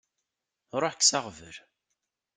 Ruḥ 0.81 0.93
kkes 0.95 1.11
aɣbel. 1.17 1.55